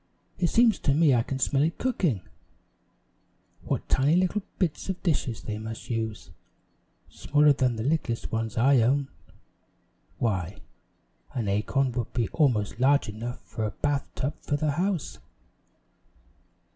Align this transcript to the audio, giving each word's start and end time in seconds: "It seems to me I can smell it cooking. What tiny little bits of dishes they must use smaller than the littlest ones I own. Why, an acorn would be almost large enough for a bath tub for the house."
"It 0.39 0.47
seems 0.47 0.79
to 0.79 0.95
me 0.95 1.13
I 1.13 1.21
can 1.21 1.37
smell 1.37 1.61
it 1.61 1.77
cooking. 1.77 2.21
What 3.61 3.87
tiny 3.87 4.15
little 4.15 4.41
bits 4.57 4.89
of 4.89 5.03
dishes 5.03 5.43
they 5.43 5.59
must 5.59 5.91
use 5.91 6.31
smaller 7.07 7.53
than 7.53 7.75
the 7.75 7.83
littlest 7.83 8.31
ones 8.31 8.57
I 8.57 8.81
own. 8.81 9.09
Why, 10.17 10.57
an 11.35 11.47
acorn 11.47 11.91
would 11.91 12.13
be 12.13 12.29
almost 12.29 12.79
large 12.79 13.09
enough 13.09 13.41
for 13.41 13.63
a 13.63 13.69
bath 13.69 14.07
tub 14.15 14.33
for 14.41 14.57
the 14.57 14.71
house." 14.71 15.19